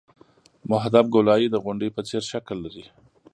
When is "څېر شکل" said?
2.07-2.57